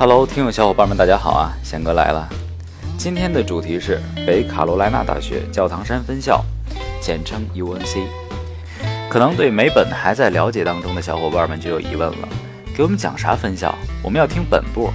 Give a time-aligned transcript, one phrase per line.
[0.00, 1.52] Hello，听友小伙伴们，大家好啊！
[1.62, 2.26] 贤哥来了。
[2.96, 6.42] 今天的主题是北卡罗来纳大学教堂山分校，
[7.02, 8.06] 简称 UNC。
[9.10, 12.28] 可能对美本还在了解当中的小伙伴们就有疑问了：
[12.74, 13.74] 给我们讲啥分校？
[14.02, 14.90] 我们要听本部。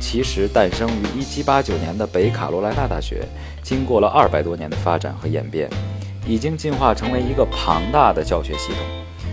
[0.00, 3.28] 其实，诞生于1789年的北卡罗来纳大学，
[3.62, 5.68] 经过了二百多年的发展和演变，
[6.26, 8.78] 已经进化成为一个庞大的教学系统。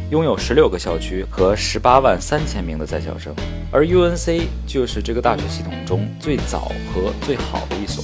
[0.10, 3.36] 拥有十六个校区和十八万三千名的在校生，
[3.72, 8.02] 而 UNC 就是这个大学系统中最早和最好的一所。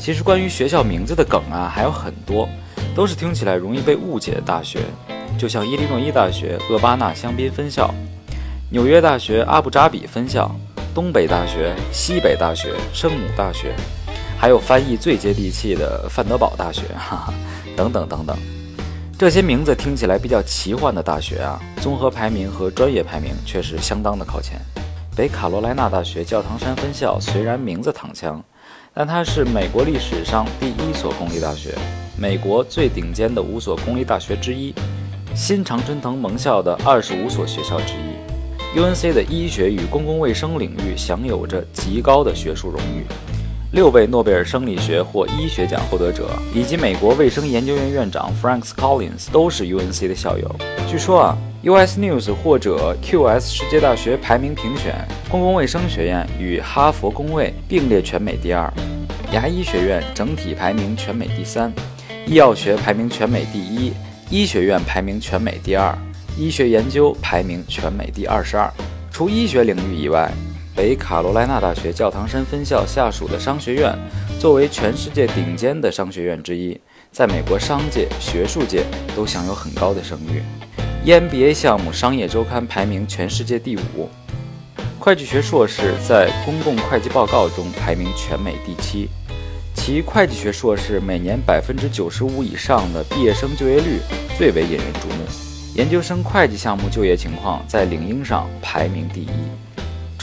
[0.00, 2.48] 其实关于学校名字的梗啊还有很多，
[2.96, 4.80] 都是听起来容易被误解的大学，
[5.38, 7.94] 就像伊利诺伊大学厄巴纳香槟分校、
[8.70, 10.50] 纽约大学阿布扎比分校、
[10.92, 13.72] 东北大学、西北大学、圣母大学，
[14.36, 17.34] 还有翻译最接地气的范德堡大学，哈哈，
[17.76, 18.36] 等等等等。
[19.18, 24.60] 这些名字听起来比较奇幻的大学啊，综合排名和专业排名却是相当的靠前。
[25.16, 28.44] 北卡罗来纳大学教堂山分校虽然名字躺枪，
[28.92, 31.74] 但它是美国历史上第一所公立大学，
[32.18, 34.74] 美国最顶尖的五所公立大学之一，
[35.34, 38.78] 新常春藤盟校的二十五所学校之一。
[38.78, 43.06] UNC 的医学与公共卫生领域享有着极高的学术荣誉。
[43.76, 50.50] 六位诺贝尔生理学或医学奖获得者，以及美国卫生研究院院长 Frank Collins 都是 UNC 的校友。
[50.88, 58.72] 据说啊，US News 或者 QS 世界大学排名评选，公共卫生学院与哈佛公卫并列全美第二，
[59.30, 61.70] 牙医学院整体排名全美第三，
[62.26, 63.92] 医药学排名全美第一，
[64.30, 65.94] 医学院排名全美第二，
[66.38, 68.72] 医学研究排名全美第二十二。
[69.10, 70.32] 除医学领域以外，
[70.76, 73.98] 北卡罗来纳大学教堂山分校下属的商学院，
[74.38, 76.78] 作为全世界顶尖的商学院之一，
[77.10, 78.84] 在美国商界、学术界
[79.16, 80.42] 都享有很高的声誉。
[81.06, 84.10] EMBA 项目《商业周刊》排名全世界第五，
[84.98, 89.08] 会计学硕士在公共会计报告中排名全美第七，
[89.74, 93.98] 其会计学硕士每年百分之九十五以上的毕业生就业率
[94.36, 95.24] 最为引人瞩目。
[95.74, 99.30] 研究生会计项目就业情况在领英上排名第一。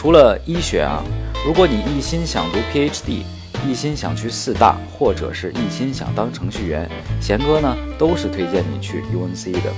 [0.03, 1.01] 除了医学啊，
[1.45, 3.23] 如果你一心想读 PhD，
[3.65, 6.89] 一心想去四大，或者是一心想当程序员，
[7.21, 9.71] 贤哥呢都是推荐你去 UNC 的。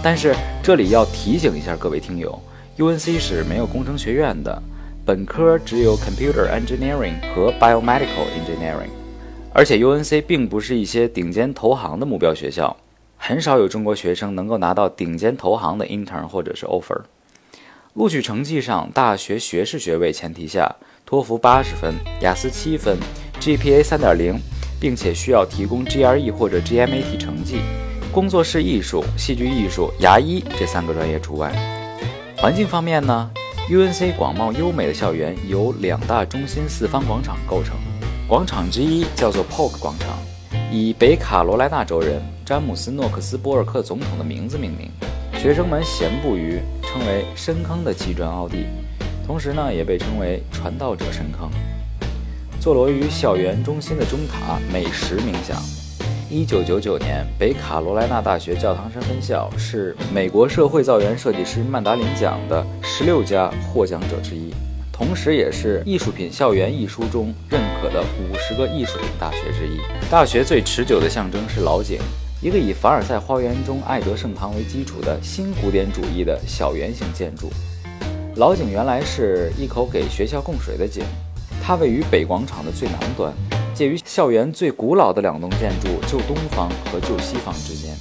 [0.00, 2.40] 但是这里要提醒一下各位听友
[2.78, 4.62] ，UNC 是没有工程学院的，
[5.04, 8.92] 本科只有 Computer Engineering 和 Biomedical Engineering，
[9.52, 12.76] 而且 UNC 并不是一些顶尖投行的目标学校，
[13.16, 17.00] 很少有中国学生能够拿到顶尖投行的 intern 或者是 offer。
[17.94, 21.92] 录取成绩上，大学学士学位前提下，托福八十分，
[22.22, 22.96] 雅思七分
[23.38, 24.40] ，GPA 三点零，
[24.80, 27.60] 并且需要提供 GRE 或者 GMAT 成绩。
[28.10, 31.52] 工作室艺术、戏剧艺术、牙医这三个专业除外。
[32.38, 33.30] 环境方面呢
[33.68, 37.76] ，UNC 广袤优美的校园由两大中心四方广场构成，
[38.26, 40.16] 广场之一叫做 Polk 广场，
[40.70, 44.90] 以北卡罗来纳州人詹姆斯·诺克斯·波尔克总统的名字命名。
[45.38, 46.60] 学生们闲步于
[46.92, 48.66] 称为深坑的基砖凹地，
[49.26, 51.50] 同时呢，也被称为传道者深坑。
[52.60, 55.56] 坐落于校园中心的钟塔每时冥想。
[56.28, 64.52] 一九九九年，北卡罗来纳大学教堂山分校是美国社会造园设计师曼达林奖的十六家获奖者之一，
[64.92, 69.80] 同时也是《艺术品校园》一书中认可的五十个艺术品大学之一。
[70.10, 71.98] 大学最持久的象征是老井。
[72.42, 77.48] 一个以凡尔赛花园中爱德圣堂为基础的新古典主义的小圆形建筑，
[78.34, 81.04] 老井原来是一口给学校供水的井，
[81.62, 83.32] 它位于北广场的最南端，
[83.72, 87.94] 介于校园最古老的两栋建筑旧东方和旧西方之间。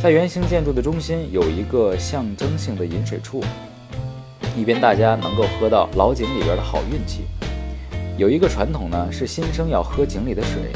[0.00, 3.42] 在圆形建筑的中心有一个象征性的饮水处，
[4.56, 7.22] 以便大家能够喝到老井里边的好运气。
[8.16, 10.70] 有一个传统呢，是新生要喝井里的水，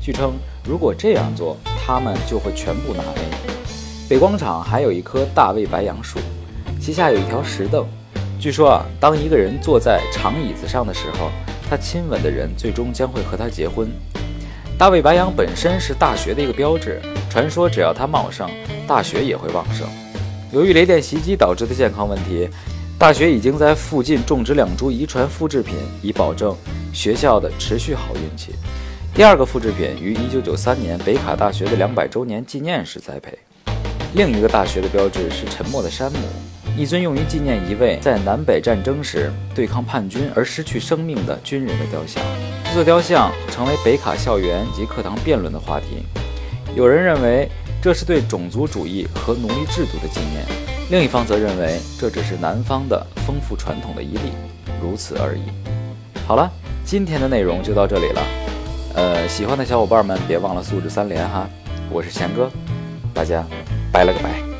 [0.00, 0.32] 据称
[0.64, 1.54] 如果这样做。
[1.86, 4.08] 他们就会全部拿 A。
[4.08, 6.18] 北广场还有一棵大卫白杨树，
[6.80, 7.86] 旗下有一条石凳。
[8.40, 11.30] 据说啊，当一个人坐在长椅子上的时候，
[11.70, 13.88] 他亲吻的人最终将会和他结婚。
[14.76, 17.00] 大卫白杨本身是大学的一个标志，
[17.30, 18.50] 传说只要它茂盛，
[18.84, 19.86] 大学也会旺盛。
[20.50, 22.48] 由于雷电袭击导致的健康问题，
[22.98, 26.52] 大学已经在附近种植两株遗传复制品，以保证
[26.92, 28.52] 学校的持续好运气。
[29.16, 33.32] 第二个复制品于1993年北卡大学的200周年纪念时栽培。
[34.12, 36.18] 另一个大学的标志是沉默的山姆，
[36.76, 42.22] 一尊用于纪念一位在南北战争时对抗叛军而失去生命的军人的雕像。
[42.66, 46.04] 这座雕像成为北卡校园及课堂辩论的话题。
[46.74, 47.48] 有人认为
[47.80, 50.44] 这是对种族主义和奴隶制度的纪念，
[50.90, 54.32] 另一方则认为这只是南方的丰富传统的一例，
[54.78, 55.40] 如此而已。
[56.26, 56.52] 好了，
[56.84, 58.45] 今天的内容就到这里了。
[58.96, 61.46] 呃，喜欢的小伙伴们别忘了素质三连哈。
[61.90, 62.50] 我是贤哥，
[63.12, 63.44] 大家
[63.92, 64.55] 拜了个拜。